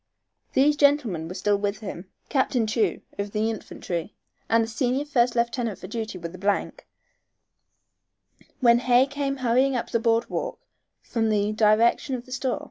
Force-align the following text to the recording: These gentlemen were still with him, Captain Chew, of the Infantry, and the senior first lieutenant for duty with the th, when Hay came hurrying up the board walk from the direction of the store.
These 0.53 0.77
gentlemen 0.77 1.27
were 1.27 1.35
still 1.35 1.59
with 1.59 1.81
him, 1.81 2.09
Captain 2.27 2.65
Chew, 2.65 3.01
of 3.19 3.33
the 3.33 3.51
Infantry, 3.51 4.15
and 4.49 4.63
the 4.63 4.67
senior 4.67 5.05
first 5.05 5.35
lieutenant 5.35 5.77
for 5.77 5.85
duty 5.85 6.17
with 6.17 6.31
the 6.31 6.39
th, 6.39 6.79
when 8.61 8.79
Hay 8.79 9.05
came 9.05 9.37
hurrying 9.45 9.75
up 9.75 9.91
the 9.91 9.99
board 9.99 10.27
walk 10.27 10.59
from 11.03 11.29
the 11.29 11.53
direction 11.53 12.15
of 12.15 12.25
the 12.25 12.31
store. 12.31 12.59